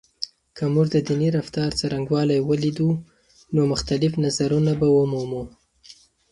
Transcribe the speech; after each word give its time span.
که 0.55 0.63
موږ 0.73 0.87
د 0.91 0.97
دیني 1.07 1.29
رفتار 1.37 1.69
څرنګوالی 1.79 2.39
ولیدو، 2.49 2.89
نو 3.55 3.61
مختلف 3.71 4.11
نظرونه 4.25 4.71
به 4.79 4.87
ومومو. 4.91 5.43